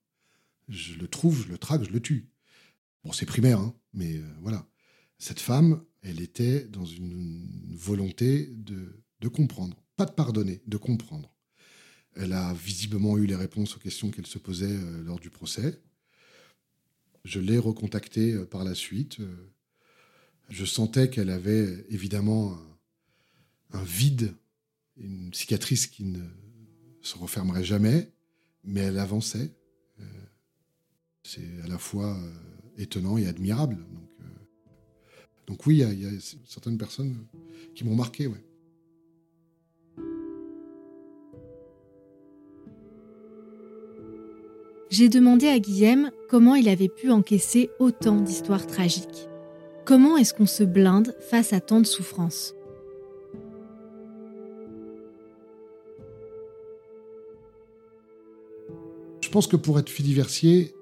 Je 0.69 0.93
le 0.93 1.07
trouve, 1.07 1.41
je 1.41 1.51
le 1.51 1.57
traque, 1.57 1.83
je 1.83 1.91
le 1.91 1.99
tue. 1.99 2.29
Bon, 3.05 3.13
c'est 3.13 3.25
primaire, 3.25 3.59
hein, 3.59 3.73
mais 3.93 4.19
voilà. 4.41 4.67
Cette 5.17 5.39
femme, 5.39 5.81
elle 6.01 6.19
était 6.19 6.65
dans 6.65 6.85
une 6.85 7.47
volonté 7.71 8.47
de 8.47 9.05
de 9.21 9.27
comprendre, 9.27 9.75
pas 9.95 10.05
de 10.05 10.11
pardonner, 10.11 10.61
de 10.67 10.77
comprendre. 10.77 11.33
Elle 12.15 12.33
a 12.33 12.53
visiblement 12.53 13.17
eu 13.17 13.25
les 13.25 13.35
réponses 13.35 13.75
aux 13.75 13.79
questions 13.79 14.11
qu'elle 14.11 14.27
se 14.27 14.37
posait 14.37 14.71
euh, 14.71 15.03
lors 15.03 15.19
du 15.19 15.29
procès. 15.29 15.81
Je 17.23 17.39
l'ai 17.39 17.57
recontactée 17.57 18.33
euh, 18.33 18.45
par 18.45 18.63
la 18.63 18.75
suite. 18.75 19.19
Euh, 19.19 19.51
je 20.49 20.63
sentais 20.63 21.09
qu'elle 21.09 21.31
avait 21.31 21.85
évidemment 21.89 22.55
un, 23.71 23.83
vide, 23.83 24.35
une 24.95 25.33
cicatrice 25.33 25.87
qui 25.87 26.03
ne 26.03 26.23
se 27.01 27.17
refermerait 27.17 27.63
jamais, 27.63 28.13
mais 28.63 28.81
elle 28.81 28.99
avançait. 28.99 29.55
C'est 31.23 31.61
à 31.63 31.67
la 31.67 31.79
fois 31.79 32.15
étonnant 32.77 33.17
et 33.17 33.27
admirable. 33.27 33.77
Donc, 33.77 34.27
donc 35.47 35.65
oui, 35.67 35.83
il 35.91 36.01
y, 36.01 36.05
a 36.05 36.09
certaines 36.45 36.77
personnes 36.77 37.15
qui 37.75 37.83
m'ont 37.83 37.95
marqué. 37.95 38.27
Ouais. 38.27 38.43
j'ai 44.95 45.09
demandé 45.09 45.47
à 45.47 45.59
Guillaume 45.59 46.09
comment 46.29 46.55
il 46.55 46.69
avait 46.69 46.87
pu 46.87 47.11
encaisser 47.11 47.69
autant 47.79 48.21
d'histoires 48.21 48.65
tragiques. 48.65 49.27
Comment 49.83 50.15
est-ce 50.15 50.33
qu'on 50.33 50.45
se 50.45 50.63
blinde 50.63 51.13
face 51.19 51.51
à 51.51 51.59
tant 51.59 51.81
de 51.81 51.85
souffrances? 51.85 52.53
Je 59.19 59.29
pense 59.29 59.47
que 59.47 59.57
pour 59.57 59.79
être 59.79 59.89
filiversier, 59.89 60.73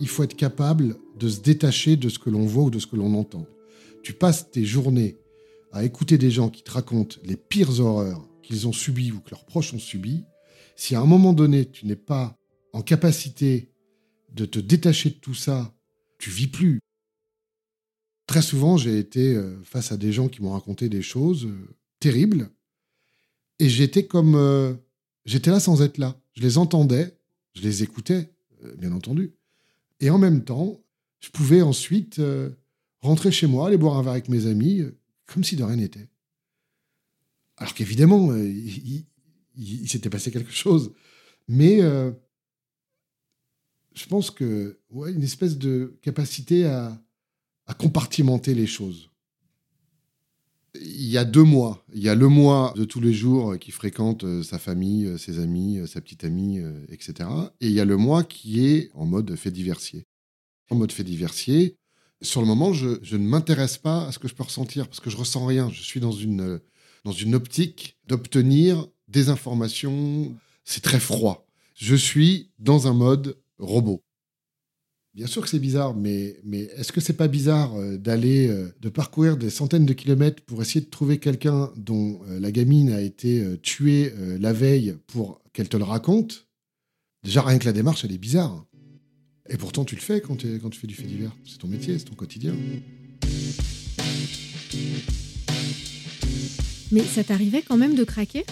il 0.00 0.08
faut 0.08 0.24
être 0.24 0.34
capable 0.34 0.96
de 1.16 1.28
se 1.28 1.40
détacher 1.40 1.96
de 1.96 2.08
ce 2.08 2.18
que 2.18 2.30
l'on 2.30 2.46
voit 2.46 2.64
ou 2.64 2.70
de 2.70 2.78
ce 2.78 2.86
que 2.86 2.96
l'on 2.96 3.14
entend. 3.14 3.46
Tu 4.02 4.12
passes 4.12 4.50
tes 4.50 4.64
journées 4.64 5.16
à 5.72 5.84
écouter 5.84 6.18
des 6.18 6.30
gens 6.30 6.48
qui 6.48 6.62
te 6.62 6.70
racontent 6.70 7.16
les 7.24 7.36
pires 7.36 7.80
horreurs 7.80 8.26
qu'ils 8.42 8.66
ont 8.68 8.72
subies 8.72 9.12
ou 9.12 9.20
que 9.20 9.30
leurs 9.30 9.44
proches 9.44 9.74
ont 9.74 9.78
subies. 9.78 10.24
Si 10.76 10.94
à 10.94 11.00
un 11.00 11.06
moment 11.06 11.32
donné, 11.32 11.66
tu 11.66 11.86
n'es 11.86 11.96
pas 11.96 12.36
en 12.72 12.82
capacité 12.82 13.72
de 14.32 14.44
te 14.44 14.58
détacher 14.58 15.10
de 15.10 15.14
tout 15.16 15.34
ça, 15.34 15.74
tu 16.18 16.30
vis 16.30 16.46
plus. 16.46 16.80
Très 18.26 18.42
souvent, 18.42 18.76
j'ai 18.76 18.98
été 18.98 19.34
euh, 19.34 19.56
face 19.62 19.92
à 19.92 19.96
des 19.96 20.12
gens 20.12 20.28
qui 20.28 20.42
m'ont 20.42 20.52
raconté 20.52 20.88
des 20.88 21.02
choses 21.02 21.46
euh, 21.46 21.74
terribles, 22.00 22.50
et 23.58 23.68
j'étais 23.68 24.06
comme... 24.06 24.34
Euh, 24.34 24.74
j'étais 25.24 25.50
là 25.50 25.60
sans 25.60 25.80
être 25.82 25.98
là. 25.98 26.20
Je 26.34 26.42
les 26.42 26.58
entendais, 26.58 27.16
je 27.54 27.62
les 27.62 27.82
écoutais, 27.82 28.30
bien 28.78 28.92
entendu. 28.92 29.32
Et 30.00 30.10
en 30.10 30.18
même 30.18 30.44
temps, 30.44 30.78
je 31.20 31.30
pouvais 31.30 31.62
ensuite 31.62 32.20
rentrer 33.00 33.30
chez 33.30 33.46
moi, 33.46 33.68
aller 33.68 33.76
boire 33.76 33.96
un 33.96 34.02
verre 34.02 34.12
avec 34.12 34.28
mes 34.28 34.46
amis, 34.46 34.82
comme 35.26 35.44
si 35.44 35.56
de 35.56 35.64
rien 35.64 35.76
n'était. 35.76 36.08
Alors 37.56 37.74
qu'évidemment, 37.74 38.34
il, 38.34 39.06
s'était 39.88 40.10
passé 40.10 40.30
quelque 40.30 40.52
chose. 40.52 40.92
Mais 41.48 41.80
je 43.96 44.06
pense 44.06 44.30
que 44.30 44.78
ouais, 44.90 45.12
une 45.12 45.22
espèce 45.22 45.58
de 45.58 45.98
capacité 46.02 46.66
à, 46.66 47.02
compartimenter 47.78 48.54
les 48.54 48.66
choses. 48.66 49.10
Il 50.80 51.06
y 51.06 51.18
a 51.18 51.24
deux 51.24 51.42
mois. 51.42 51.84
Il 51.92 52.02
y 52.02 52.08
a 52.08 52.14
le 52.14 52.28
mois 52.28 52.72
de 52.76 52.84
tous 52.84 53.00
les 53.00 53.12
jours 53.12 53.58
qui 53.58 53.72
fréquente 53.72 54.22
euh, 54.22 54.42
sa 54.44 54.58
famille, 54.58 55.06
euh, 55.06 55.18
ses 55.18 55.40
amis, 55.40 55.78
euh, 55.78 55.86
sa 55.86 56.00
petite 56.00 56.22
amie, 56.22 56.60
etc. 56.90 57.28
Et 57.60 57.66
il 57.66 57.72
y 57.72 57.80
a 57.80 57.84
le 57.84 57.96
mois 57.96 58.22
qui 58.22 58.64
est 58.64 58.90
en 58.94 59.04
mode 59.04 59.34
fait 59.34 59.50
diversier. 59.50 60.06
En 60.70 60.76
mode 60.76 60.92
fait 60.92 61.04
diversier, 61.04 61.76
sur 62.22 62.40
le 62.40 62.46
moment, 62.46 62.72
je, 62.72 63.16
ne 63.16 63.26
m'intéresse 63.26 63.78
pas 63.78 64.06
à 64.06 64.12
ce 64.12 64.18
que 64.18 64.28
je 64.28 64.34
peux 64.34 64.42
ressentir 64.42 64.88
parce 64.88 65.00
que 65.00 65.10
je 65.10 65.16
ressens 65.16 65.44
rien. 65.44 65.70
Je 65.70 65.82
suis 65.82 66.00
dans 66.00 66.12
une, 66.12 66.60
dans 67.04 67.12
une 67.12 67.34
optique 67.34 67.98
d'obtenir 68.06 68.86
des 69.08 69.28
informations. 69.28 70.34
C'est 70.64 70.82
très 70.82 71.00
froid. 71.00 71.46
Je 71.74 71.94
suis 71.94 72.50
dans 72.58 72.88
un 72.88 72.94
mode 72.94 73.38
robot. 73.58 74.02
Bien 75.14 75.26
sûr 75.26 75.42
que 75.42 75.48
c'est 75.48 75.58
bizarre, 75.58 75.94
mais, 75.94 76.38
mais 76.44 76.64
est-ce 76.76 76.92
que 76.92 77.00
c'est 77.00 77.14
pas 77.14 77.28
bizarre 77.28 77.74
euh, 77.76 77.96
d'aller, 77.96 78.48
euh, 78.48 78.70
de 78.80 78.90
parcourir 78.90 79.38
des 79.38 79.48
centaines 79.48 79.86
de 79.86 79.94
kilomètres 79.94 80.42
pour 80.42 80.60
essayer 80.60 80.82
de 80.82 80.90
trouver 80.90 81.18
quelqu'un 81.18 81.72
dont 81.74 82.20
euh, 82.28 82.38
la 82.38 82.52
gamine 82.52 82.90
a 82.90 83.00
été 83.00 83.42
tuée 83.62 84.12
la 84.38 84.52
veille 84.52 84.96
pour 85.06 85.40
qu'elle 85.54 85.70
te 85.70 85.76
le 85.78 85.84
raconte? 85.84 86.46
Déjà, 87.22 87.40
rien 87.40 87.58
que 87.58 87.64
la 87.64 87.72
démarche, 87.72 88.04
elle 88.04 88.12
est 88.12 88.18
bizarre. 88.18 88.66
Et 89.48 89.56
pourtant, 89.56 89.84
tu 89.84 89.94
le 89.94 90.00
fais 90.00 90.20
quand, 90.20 90.44
quand 90.60 90.70
tu 90.70 90.80
fais 90.80 90.86
du 90.86 90.94
fait 90.94 91.04
divers. 91.04 91.34
C'est 91.44 91.58
ton 91.58 91.68
métier, 91.68 91.98
c'est 91.98 92.06
ton 92.06 92.14
quotidien. 92.14 92.54
Mais 96.92 97.02
ça 97.02 97.24
t'arrivait 97.24 97.62
quand 97.62 97.76
même 97.76 97.94
de 97.94 98.04
craquer? 98.04 98.44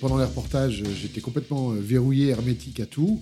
Pendant 0.00 0.18
les 0.18 0.24
reportages, 0.24 0.82
j'étais 1.00 1.20
complètement 1.20 1.70
verrouillé, 1.70 2.28
hermétique 2.28 2.80
à 2.80 2.86
tout. 2.86 3.20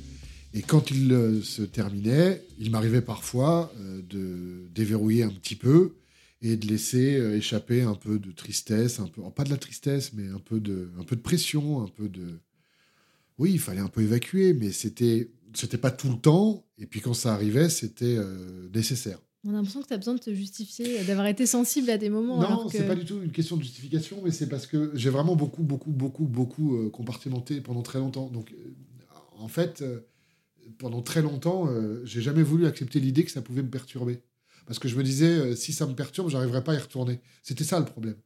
Et 0.52 0.62
quand 0.62 0.90
il 0.90 1.12
euh, 1.12 1.43
se 1.43 1.62
terminait, 1.62 2.45
il 2.59 2.71
m'arrivait 2.71 3.02
parfois 3.02 3.73
euh, 3.79 4.02
de 4.02 4.69
déverrouiller 4.75 5.23
un 5.23 5.31
petit 5.31 5.55
peu 5.55 5.95
et 6.43 6.57
de 6.57 6.67
laisser 6.67 7.17
euh, 7.17 7.37
échapper 7.37 7.83
un 7.83 7.95
peu 7.95 8.19
de 8.19 8.33
tristesse, 8.33 8.99
un 8.99 9.07
peu, 9.07 9.23
pas 9.31 9.45
de 9.45 9.50
la 9.50 9.59
tristesse, 9.59 10.12
mais 10.14 10.29
un 10.29 10.40
peu 10.40 10.59
de, 10.59 10.90
un 10.99 11.05
peu 11.05 11.14
de 11.14 11.21
pression, 11.21 11.83
un 11.83 11.88
peu 11.88 12.09
de. 12.09 12.40
Oui, 13.38 13.52
il 13.52 13.61
fallait 13.61 13.81
un 13.81 13.88
peu 13.88 14.02
évacuer, 14.02 14.52
mais 14.52 14.73
c'était, 14.73 15.31
c'était 15.54 15.78
pas 15.78 15.90
tout 15.90 16.11
le 16.11 16.19
temps. 16.19 16.66
Et 16.78 16.87
puis 16.87 17.00
quand 17.00 17.14
ça 17.14 17.35
arrivait, 17.35 17.69
c'était 17.69 18.19
nécessaire. 18.75 19.19
On 19.45 19.50
a 19.50 19.52
l'impression 19.54 19.80
que 19.80 19.88
tu 19.88 19.95
as 19.95 19.97
besoin 19.97 20.14
de 20.14 20.21
te 20.21 20.35
justifier, 20.35 21.02
d'avoir 21.04 21.26
été 21.26 21.47
sensible 21.47 21.88
à 21.90 21.97
des 21.97 22.11
moments. 22.11 22.40
Non, 22.40 22.69
ce 22.69 22.76
c'est 22.76 22.87
pas 22.87 22.95
du 22.95 23.04
tout 23.04 23.23
une 23.23 23.33
question 23.33 23.57
de 23.57 23.62
justification, 23.62 24.21
mais 24.23 24.30
c'est 24.30 24.49
parce 24.49 24.66
que 24.66 24.90
j'ai 24.95 25.09
vraiment 25.09 25.35
beaucoup, 25.35 25.62
beaucoup, 25.62 25.90
beaucoup, 25.90 26.25
beaucoup 26.25 26.90
compartimenté 26.90 27.61
pendant 27.61 27.83
très 27.83 27.99
longtemps. 27.99 28.28
Donc, 28.28 28.54
en 29.38 29.49
fait, 29.49 29.83
pendant 30.78 31.02
très 31.02 31.23
longtemps, 31.23 31.69
euh, 31.69 32.04
j'ai 32.04 32.23
jamais 32.23 32.42
voulu 32.42 32.66
accepter 32.66 33.00
l'idée 33.00 33.25
que 33.25 33.30
ça 33.30 33.42
pouvait 33.42 33.62
me 33.62 33.71
perturber. 33.71 34.23
Parce 34.66 34.78
que 34.78 34.88
je 34.88 34.97
me 34.97 35.02
disais, 35.02 35.26
euh, 35.26 35.57
si 35.57 35.73
ça 35.73 35.87
me 35.87 35.95
perturbe, 35.95 36.30
j'arriverai 36.30 36.62
pas 36.62 36.73
à 36.73 36.76
y 36.76 36.78
retourner. 36.78 37.21
C'était 37.42 37.64
ça 37.64 37.78
le 37.78 37.85
problème. 37.85 38.16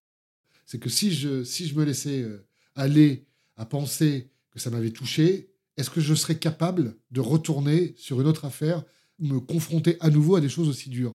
C'est 0.66 0.78
que 0.78 0.88
si 0.88 1.12
je, 1.12 1.44
si 1.44 1.66
je 1.66 1.74
me 1.74 1.84
laissais 1.84 2.22
euh, 2.22 2.46
aller 2.74 3.26
à 3.56 3.66
penser 3.66 4.30
que 4.50 4.58
ça 4.58 4.70
m'avait 4.70 4.90
touché, 4.90 5.50
est-ce 5.76 5.90
que 5.90 6.00
je 6.00 6.14
serais 6.14 6.38
capable 6.38 6.96
de 7.10 7.20
retourner 7.20 7.94
sur 7.96 8.20
une 8.20 8.26
autre 8.26 8.44
affaire, 8.44 8.84
me 9.18 9.40
confronter 9.40 9.96
à 10.00 10.10
nouveau 10.10 10.36
à 10.36 10.40
des 10.40 10.48
choses 10.48 10.68
aussi 10.68 10.88
dures? 10.90 11.12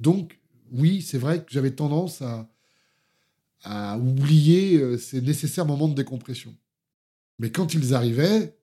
Donc, 0.00 0.40
oui, 0.70 1.02
c'est 1.02 1.18
vrai 1.18 1.44
que 1.44 1.52
j'avais 1.52 1.72
tendance 1.72 2.22
à, 2.22 2.48
à 3.62 3.98
oublier 3.98 4.98
ces 4.98 5.20
nécessaires 5.20 5.66
moments 5.66 5.88
de 5.88 5.94
décompression. 5.94 6.56
Mais 7.38 7.50
quand 7.50 7.74
ils 7.74 7.94
arrivaient, 7.94 8.56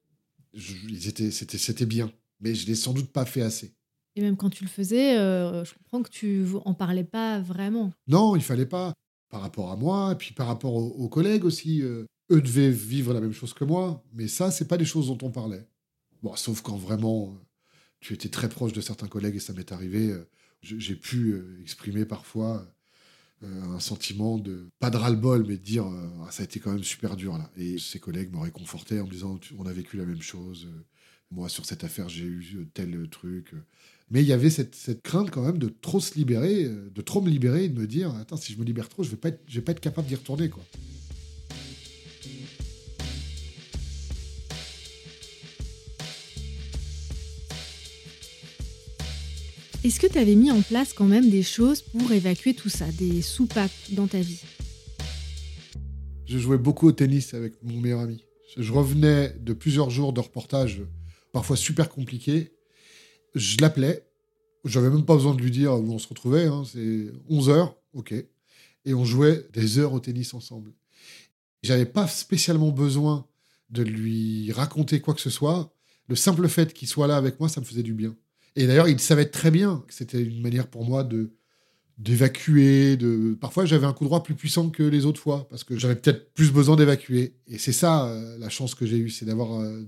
c'était, 1.00 1.32
c'était 1.32 1.86
bien, 1.86 2.12
mais 2.40 2.56
je 2.56 2.68
l'ai 2.68 2.76
sans 2.76 2.94
doute 2.94 3.12
pas 3.12 3.26
fait 3.26 3.42
assez. 3.42 3.74
Et 4.16 4.22
même 4.22 4.38
quand 4.38 4.50
tu 4.50 4.64
le 4.64 4.70
faisais, 4.70 5.18
euh, 5.18 5.64
je 5.64 5.74
comprends 5.76 6.02
que 6.04 6.10
tu 6.10 6.46
en 6.66 6.74
parlais 6.74 7.04
pas 7.04 7.40
vraiment. 7.40 7.92
Non, 8.08 8.36
il 8.36 8.42
fallait 8.42 8.66
pas. 8.66 8.94
Par 9.30 9.42
rapport 9.42 9.72
à 9.72 9.76
moi, 9.76 10.14
et 10.14 10.16
puis 10.16 10.34
par 10.34 10.48
rapport 10.48 10.74
aux, 10.74 11.08
collègues 11.08 11.46
aussi. 11.46 11.84
Euh, 11.84 12.06
eux 12.32 12.42
devaient 12.42 12.72
vivre 12.72 13.14
la 13.14 13.22
même 13.22 13.34
chose 13.34 13.54
que 13.54 13.64
moi, 13.64 14.04
mais 14.14 14.28
ça, 14.28 14.52
c'est 14.52 14.68
pas 14.68 14.78
des 14.78 14.86
choses 14.86 15.08
dont 15.08 15.18
on 15.22 15.32
parlait. 15.32 15.68
Bon, 16.24 16.36
sauf 16.36 16.62
quand 16.62 16.78
vraiment 16.78 17.34
euh, 17.34 17.46
tu 18.00 18.14
étais 18.14 18.30
très 18.30 18.50
proche 18.50 18.74
de 18.74 18.82
certains 18.82 19.08
collègues 19.08 19.36
et 19.36 19.40
ça 19.40 19.54
m'est 19.54 19.72
arrivé. 19.72 20.14
J'ai 20.62 20.96
pu 20.96 21.42
exprimer 21.62 22.06
parfois 22.06 22.70
un 23.42 23.80
sentiment 23.80 24.38
de, 24.38 24.70
pas 24.80 24.90
de 24.90 24.98
ras-le-bol, 24.98 25.46
mais 25.48 25.56
de 25.56 25.64
dire 25.64 25.86
ah, 25.86 26.32
ça 26.32 26.44
a 26.44 26.46
été 26.46 26.60
quand 26.60 26.74
même 26.74 26.84
super 26.84 27.16
dur 27.16 27.38
là. 27.38 27.50
Et 27.56 27.78
ces 27.78 28.00
collègues 28.00 28.34
m'ont 28.34 28.42
réconforté 28.42 29.00
en 29.00 29.06
me 29.06 29.12
disant 29.12 29.40
on 29.58 29.66
a 29.66 29.72
vécu 29.72 29.96
la 29.96 30.06
même 30.06 30.22
chose. 30.22 30.68
Moi, 31.32 31.48
sur 31.48 31.66
cette 31.66 31.84
affaire, 31.86 32.10
j'ai 32.10 32.26
eu 32.26 32.68
tel 32.74 33.08
truc. 33.10 33.54
Mais 34.12 34.22
il 34.22 34.28
y 34.28 34.34
avait 34.34 34.50
cette, 34.50 35.02
crainte 35.04 35.30
quand 35.30 35.44
même 35.44 35.60
de 35.60 35.70
trop 35.70 36.00
se 36.00 36.16
libérer, 36.16 36.66
euh, 36.66 36.90
de 36.90 37.02
trop 37.02 37.22
me 37.22 37.30
libérer 37.30 37.66
et 37.66 37.70
de 37.70 37.80
me 37.80 37.86
dire 37.86 38.14
Attends, 38.16 38.38
si 38.38 38.54
je 38.54 38.60
me 38.60 38.64
libère 38.64 38.90
trop, 38.90 39.04
je 39.04 39.10
vais, 39.10 39.18
pas 39.18 39.30
être, 39.30 39.42
vais 39.50 39.62
pas 39.62 39.72
être 39.72 39.80
capable 39.80 40.08
d'y 40.08 40.16
retourner. 40.16 40.50
quoi. 40.50 40.64
Est-ce 49.82 50.02
que 50.02 50.08
tu 50.08 50.18
avais 50.18 50.36
mis 50.36 50.52
en 50.52 50.62
place 50.62 50.92
quand 50.92 51.06
même 51.06 51.30
des 51.30 51.42
choses 51.42 51.82
pour 51.82 52.12
évacuer 52.12 52.54
tout 52.54 52.68
ça, 52.68 52.86
des 52.92 53.22
soupapes 53.22 53.72
dans 53.92 54.08
ta 54.08 54.20
vie? 54.20 54.42
Je 56.26 56.38
jouais 56.38 56.58
beaucoup 56.58 56.90
au 56.90 56.92
tennis 56.92 57.34
avec 57.34 57.64
mon 57.64 57.80
meilleur 57.80 58.02
ami. 58.02 58.26
Je 58.58 58.74
revenais 58.74 59.34
de 59.40 59.54
plusieurs 59.54 59.90
jours 59.90 60.12
de 60.12 60.20
reportage, 60.20 60.82
parfois 61.32 61.56
super 61.56 61.88
compliqués, 61.88 62.52
je 63.36 63.56
l'appelais. 63.62 64.06
J'avais 64.66 64.90
même 64.90 65.06
pas 65.06 65.16
besoin 65.16 65.34
de 65.34 65.42
lui 65.42 65.52
dire 65.52 65.72
où 65.74 65.94
on 65.94 65.98
se 65.98 66.10
retrouvait. 66.10 66.46
Hein. 66.46 66.64
C'est 66.66 67.08
11 67.30 67.50
heures, 67.50 67.78
ok. 67.94 68.14
Et 68.84 68.94
on 68.94 69.06
jouait 69.06 69.48
des 69.54 69.80
heures 69.80 69.94
au 69.94 70.02
tennis 70.02 70.34
ensemble. 70.34 70.74
J'avais 71.64 71.86
pas 71.86 72.08
spécialement 72.08 72.72
besoin 72.72 73.28
de 73.70 73.84
lui 73.84 74.52
raconter 74.52 75.00
quoi 75.00 75.14
que 75.14 75.22
ce 75.22 75.30
soit. 75.30 75.74
Le 76.10 76.18
simple 76.18 76.50
fait 76.50 76.74
qu'il 76.74 76.90
soit 76.90 77.08
là 77.08 77.16
avec 77.16 77.40
moi, 77.40 77.48
ça 77.48 77.62
me 77.62 77.66
faisait 77.66 77.84
du 77.84 77.94
bien. 77.94 78.14
Et 78.56 78.68
d'ailleurs, 78.68 78.88
il 78.88 79.00
savait 79.00 79.26
très 79.26 79.52
bien 79.52 79.84
que 79.88 79.94
c'était 79.94 80.22
une 80.22 80.42
manière 80.42 80.68
pour 80.68 80.86
moi 80.86 81.04
de 81.04 81.32
d'évacuer. 82.00 82.98
De... 82.98 83.38
Parfois, 83.40 83.66
j'avais 83.66 83.86
un 83.86 83.94
coup 83.94 84.06
droit 84.06 84.24
plus 84.24 84.36
puissant 84.36 84.70
que 84.70 84.84
les 84.84 85.06
autres 85.06 85.20
fois, 85.20 85.48
parce 85.50 85.64
que 85.64 85.78
j'avais 85.78 85.96
peut-être 85.96 86.34
plus 86.34 86.52
besoin 86.52 86.76
d'évacuer. 86.76 87.36
Et 87.48 87.58
c'est 87.58 87.74
ça, 87.74 88.08
euh, 88.08 88.38
la 88.40 88.50
chance 88.50 88.74
que 88.74 88.86
j'ai 88.86 88.98
eue, 88.98 89.10
c'est 89.10 89.26
d'avoir 89.26 89.60
euh, 89.60 89.84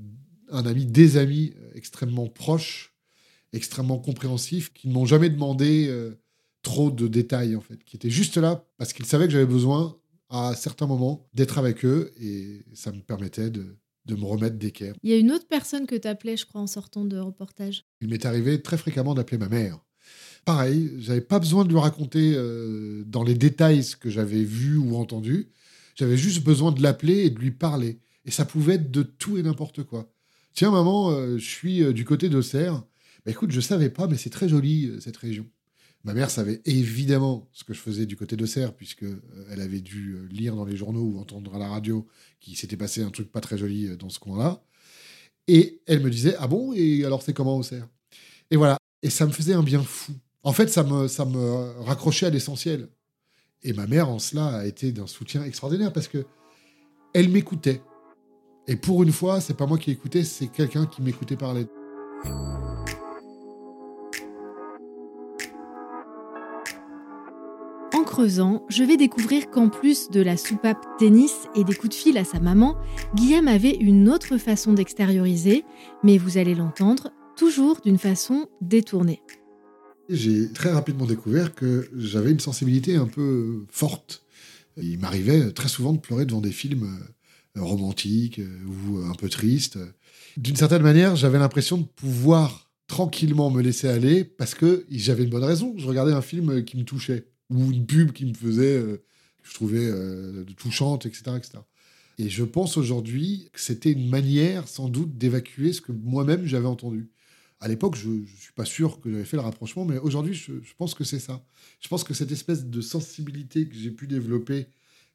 un 0.50 0.65
ami, 0.65 0.86
des 0.86 1.18
amis 1.18 1.53
euh, 1.58 1.72
extrêmement 1.74 2.27
proches 2.27 2.89
extrêmement 3.53 4.00
compréhensifs, 4.00 4.72
qui 4.72 4.88
ne 4.88 4.94
m'ont 4.94 5.06
jamais 5.06 5.30
demandé 5.30 5.94
trop 6.62 6.89
de 6.89 7.10
détails, 7.10 7.58
en 7.58 7.60
fait, 7.60 7.84
qui 7.84 7.98
étaient 7.98 8.10
juste 8.10 8.38
là 8.38 8.65
parce 8.77 8.94
qu'ils 8.94 9.06
savaient 9.06 9.25
que 9.25 9.34
j'avais 9.34 9.46
besoin, 9.46 9.98
à 10.30 10.56
certains 10.56 10.88
moments, 10.88 11.27
d'être 11.34 11.58
avec 11.58 11.84
eux, 11.84 12.13
et 12.18 12.63
ça 12.74 12.94
me 12.94 13.01
permettait 13.01 13.50
de, 13.50 13.75
de 14.05 14.15
me 14.15 14.25
remettre 14.25 14.58
d'équerre. 14.58 14.93
Il 15.03 15.10
y 15.10 15.13
a 15.13 15.17
une 15.17 15.31
autre 15.31 15.48
personne 15.48 15.86
que 15.86 15.96
tu 15.96 16.08
appelais, 16.08 16.38
je 16.38 16.46
crois, 16.46 16.62
en 16.62 16.67
sortant 16.67 17.05
de 17.05 17.17
reportage. 17.17 17.86
Il 18.01 18.10
m'est 18.10 18.25
arrivé 18.25 18.62
très 18.62 18.77
fréquemment 18.77 19.13
d'appeler 19.13 19.38
ma 19.38 19.50
mère. 19.50 19.79
Pareil, 20.46 20.91
j'avais 21.00 21.22
pas 21.22 21.39
besoin 21.39 21.63
de 21.63 21.70
lui 21.70 21.77
raconter 21.77 22.34
euh, 22.36 23.03
dans 23.05 23.24
les 23.24 23.36
détails 23.36 23.84
ce 23.84 23.96
que 23.96 24.10
j'avais 24.10 24.43
vu 24.43 24.77
ou 24.77 24.96
entendu. 24.96 25.50
J'avais 25.96 26.17
juste 26.17 26.43
besoin 26.43 26.72
de 26.72 26.81
l'appeler 26.81 27.25
et 27.25 27.29
de 27.29 27.39
lui 27.39 27.51
parler. 27.51 28.00
Et 28.25 28.31
ça 28.31 28.46
pouvait 28.46 28.75
être 28.75 28.91
de 28.91 29.03
tout 29.03 29.38
et 29.38 29.43
n'importe 29.43 29.84
quoi. 29.84 30.12
Tiens, 30.53 30.72
maman, 30.72 31.12
euh, 31.12 31.38
je 31.38 31.46
suis 31.46 31.93
du 31.93 32.05
côté 32.05 32.27
d'Auxerre. 32.27 32.84
Bah, 33.25 33.31
écoute, 33.31 33.51
je 33.51 33.62
savais 33.62 33.89
pas, 33.89 34.08
mais 34.08 34.17
c'est 34.17 34.29
très 34.29 34.50
joli 34.50 34.88
euh, 34.88 35.00
cette 35.00 35.17
région. 35.17 35.46
Ma 36.03 36.13
mère 36.13 36.31
savait 36.31 36.62
évidemment 36.65 37.48
ce 37.51 37.63
que 37.63 37.74
je 37.74 37.79
faisais 37.79 38.05
du 38.05 38.15
côté 38.15 38.36
de 38.36 38.46
Serre, 38.46 38.74
puisque 38.74 39.03
euh, 39.03 39.22
elle 39.51 39.62
avait 39.62 39.81
dû 39.81 40.13
euh, 40.13 40.27
lire 40.31 40.55
dans 40.55 40.65
les 40.65 40.75
journaux 40.75 41.03
ou 41.03 41.20
entendre 41.20 41.53
à 41.55 41.60
la 41.60 41.67
radio 41.67 42.08
qu'il 42.39 42.58
s'était 42.58 42.77
passé 42.77 43.03
un 43.03 43.12
truc 43.12 43.31
pas 43.31 43.41
très 43.41 43.58
joli 43.58 43.96
dans 43.98 44.10
ce 44.10 44.20
coin-là. 44.20 44.63
Et 45.48 45.81
elle 45.86 46.01
me 46.01 46.10
disait 46.10 46.36
Ah 46.39 46.48
bon 46.48 46.74
Et 46.74 47.05
alors 47.05 47.22
c'est 47.22 47.33
comment 47.33 47.57
Auxerre? 47.57 47.87
Et 48.50 48.57
voilà. 48.57 48.77
Et 49.03 49.09
ça 49.09 49.25
me 49.25 49.31
faisait 49.31 49.53
un 49.53 49.64
bien 49.64 49.83
fou. 49.83 50.14
En 50.44 50.53
fait, 50.53 50.70
ça 50.70 50.83
me, 50.83 51.07
ça 51.07 51.25
me 51.25 51.81
raccrochait 51.81 52.25
à 52.25 52.29
l'essentiel. 52.29 52.90
Et 53.64 53.74
ma 53.74 53.85
mère, 53.87 54.09
en 54.09 54.20
cela, 54.20 54.48
a 54.48 54.66
été 54.66 54.92
d'un 54.92 55.07
soutien 55.07 55.44
extraordinaire 55.44 55.94
parce 55.94 56.07
que 56.07 56.25
elle 57.14 57.29
m'écoutait. 57.29 57.81
Et 58.68 58.75
pour 58.75 59.03
une 59.03 59.11
fois, 59.11 59.42
c'est 59.42 59.55
pas 59.55 59.66
moi 59.66 59.77
qui 59.77 59.92
écoutais, 59.92 60.24
c'est 60.24 60.48
quelqu'un 60.48 60.85
qui 60.85 61.01
m'écoutait 61.01 61.37
parler. 61.37 61.68
Creusant, 68.11 68.65
je 68.67 68.83
vais 68.83 68.97
découvrir 68.97 69.50
qu'en 69.50 69.69
plus 69.69 70.09
de 70.09 70.19
la 70.19 70.35
soupape 70.35 70.85
tennis 71.00 71.47
et 71.55 71.63
des 71.63 71.74
coups 71.74 71.95
de 71.95 72.01
fil 72.01 72.17
à 72.17 72.25
sa 72.25 72.41
maman, 72.41 72.75
Guillaume 73.15 73.47
avait 73.47 73.74
une 73.74 74.09
autre 74.09 74.37
façon 74.37 74.74
d'extérioriser, 74.74 75.63
mais 76.03 76.17
vous 76.17 76.37
allez 76.37 76.53
l'entendre, 76.53 77.13
toujours 77.37 77.79
d'une 77.79 77.97
façon 77.97 78.50
détournée. 78.59 79.21
J'ai 80.09 80.51
très 80.51 80.71
rapidement 80.71 81.05
découvert 81.05 81.55
que 81.55 81.89
j'avais 81.95 82.31
une 82.31 82.41
sensibilité 82.41 82.97
un 82.97 83.07
peu 83.07 83.63
forte. 83.69 84.25
Il 84.75 85.00
m'arrivait 85.00 85.53
très 85.53 85.69
souvent 85.69 85.93
de 85.93 86.00
pleurer 86.00 86.25
devant 86.25 86.41
des 86.41 86.51
films 86.51 86.89
euh, 87.57 87.61
romantiques 87.63 88.39
euh, 88.39 88.65
ou 88.67 88.97
un 89.09 89.15
peu 89.15 89.29
tristes. 89.29 89.79
D'une 90.35 90.57
certaine 90.57 90.81
manière, 90.83 91.15
j'avais 91.15 91.39
l'impression 91.39 91.77
de 91.77 91.85
pouvoir 91.85 92.69
tranquillement 92.87 93.50
me 93.50 93.61
laisser 93.61 93.87
aller 93.87 94.25
parce 94.25 94.53
que 94.53 94.85
j'avais 94.91 95.24
une 95.24 95.29
bonne 95.29 95.45
raison. 95.45 95.75
Je 95.77 95.87
regardais 95.87 96.11
un 96.11 96.21
film 96.21 96.65
qui 96.65 96.75
me 96.75 96.83
touchait 96.83 97.30
ou 97.51 97.72
une 97.72 97.85
pub 97.85 98.11
qui 98.14 98.25
me 98.25 98.33
faisait, 98.33 98.77
euh, 98.77 98.98
que 99.44 99.50
je 99.50 99.53
trouvais 99.53 99.85
euh, 99.85 100.44
touchante, 100.57 101.05
etc., 101.05 101.24
etc. 101.37 101.59
Et 102.18 102.29
je 102.29 102.44
pense 102.44 102.77
aujourd'hui 102.77 103.50
que 103.51 103.59
c'était 103.59 103.92
une 103.92 104.09
manière, 104.09 104.68
sans 104.68 104.90
doute, 104.90 105.18
d'évacuer 105.18 105.74
ce 105.74 105.81
que 105.81 105.92
moi-même 105.92 106.46
j'avais 106.46 106.68
entendu. 106.68 107.09
À 107.59 107.68
l'époque, 107.68 107.96
je 107.96 108.09
ne 108.09 108.25
suis 108.25 108.53
pas 108.53 108.66
sûr 108.66 109.00
que 109.01 109.11
j'avais 109.11 109.25
fait 109.25 109.37
le 109.37 109.44
rapprochement, 109.44 109.85
mais 109.85 109.98
aujourd'hui, 109.98 110.33
je, 110.33 110.53
pense 110.77 110.96
que 110.96 111.03
c'est 111.03 111.20
ça. 111.20 111.44
Je 111.79 111.87
pense 111.87 112.03
que 112.03 112.14
cette 112.14 112.31
espèce 112.31 112.66
de 112.66 112.81
sensibilité 112.81 113.68
que 113.68 113.75
j'ai 113.75 113.92
pu 113.92 114.07
développer, 114.07 114.68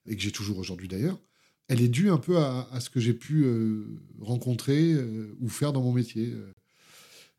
et 0.09 0.14
que 0.14 0.22
j'ai 0.22 0.31
toujours 0.31 0.59
aujourd'hui 0.59 0.87
d'ailleurs, 0.87 1.18
elle 1.66 1.81
est 1.81 1.88
due 1.88 2.11
un 2.11 2.18
peu 2.18 2.38
à, 2.38 2.68
ce 2.79 2.88
que 2.90 3.01
j'ai 3.01 3.14
pu 3.14 3.42
euh, 3.44 3.85
rencontrer 4.20 4.94
ou 5.40 5.49
faire 5.49 5.72
dans 5.72 5.83
mon 5.83 5.92
métier. 5.92 6.33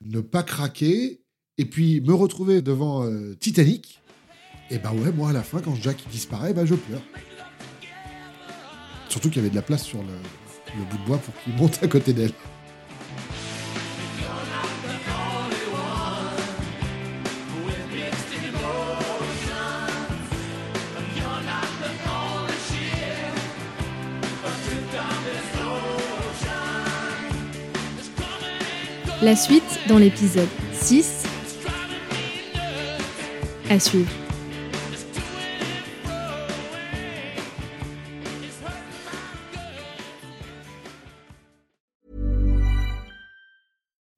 ne 0.02 0.20
pas 0.20 0.44
craquer, 0.44 1.22
et 1.58 1.66
puis 1.66 2.02
me 2.02 2.14
retrouver 2.14 2.62
devant 2.62 3.10
Titanic, 3.36 4.02
et 4.70 4.80
bah 4.80 4.92
ouais, 4.94 5.12
moi 5.12 5.30
à 5.30 5.34
la 5.34 5.44
fin, 5.44 5.62
quand 5.62 5.76
Jack 5.82 5.98
disparaît, 6.12 6.54
bah 6.54 6.66
je 6.66 6.76
pleure. 6.76 7.02
Surtout 9.08 9.30
qu'il 9.30 9.38
y 9.38 9.40
avait 9.40 9.50
de 9.50 9.56
la 9.56 9.62
place 9.62 9.84
sur 9.84 10.00
le, 10.00 10.84
bout 10.84 10.98
de 10.98 11.06
bois 11.06 11.18
pour 11.18 11.34
qu'il 11.42 11.54
monte 11.54 11.82
à 11.82 11.88
côté 11.88 12.14
d'elle. 12.14 12.32
La 29.24 29.36
suite 29.36 29.64
dans 29.88 29.98
l'épisode 29.98 30.48
6 30.74 31.24
à 33.70 33.80
suivre. 33.80 34.27